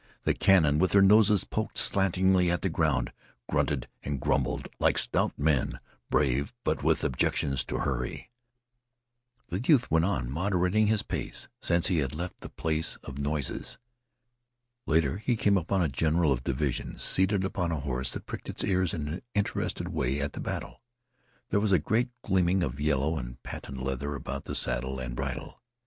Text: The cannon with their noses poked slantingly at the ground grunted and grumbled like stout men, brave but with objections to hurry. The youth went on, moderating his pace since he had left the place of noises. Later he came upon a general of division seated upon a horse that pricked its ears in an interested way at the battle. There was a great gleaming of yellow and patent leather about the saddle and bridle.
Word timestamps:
The 0.23 0.33
cannon 0.33 0.79
with 0.79 0.93
their 0.93 1.01
noses 1.03 1.43
poked 1.43 1.77
slantingly 1.77 2.49
at 2.49 2.63
the 2.63 2.69
ground 2.71 3.13
grunted 3.47 3.87
and 4.01 4.19
grumbled 4.19 4.67
like 4.79 4.97
stout 4.97 5.37
men, 5.37 5.79
brave 6.09 6.55
but 6.63 6.83
with 6.83 7.03
objections 7.03 7.63
to 7.65 7.77
hurry. 7.81 8.31
The 9.49 9.59
youth 9.59 9.91
went 9.91 10.05
on, 10.05 10.31
moderating 10.31 10.87
his 10.87 11.03
pace 11.03 11.49
since 11.61 11.85
he 11.85 11.99
had 11.99 12.15
left 12.15 12.39
the 12.39 12.49
place 12.49 12.95
of 13.03 13.19
noises. 13.19 13.77
Later 14.87 15.19
he 15.19 15.37
came 15.37 15.55
upon 15.55 15.83
a 15.83 15.87
general 15.87 16.31
of 16.31 16.43
division 16.43 16.97
seated 16.97 17.43
upon 17.43 17.71
a 17.71 17.81
horse 17.81 18.13
that 18.13 18.25
pricked 18.25 18.49
its 18.49 18.63
ears 18.63 18.95
in 18.95 19.07
an 19.07 19.21
interested 19.35 19.89
way 19.89 20.19
at 20.19 20.33
the 20.33 20.41
battle. 20.41 20.81
There 21.51 21.59
was 21.59 21.71
a 21.71 21.77
great 21.77 22.09
gleaming 22.23 22.63
of 22.63 22.79
yellow 22.81 23.19
and 23.19 23.37
patent 23.43 23.83
leather 23.83 24.15
about 24.15 24.45
the 24.45 24.55
saddle 24.55 24.97
and 24.97 25.15
bridle. 25.15 25.61